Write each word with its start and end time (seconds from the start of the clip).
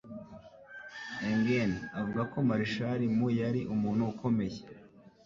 Engen 1.31 1.71
avuga 1.99 2.21
ko 2.31 2.37
Marshall 2.49 3.01
mu 3.17 3.27
yari 3.39 3.61
umuntu 3.73 4.01
ukomeye 4.13 4.59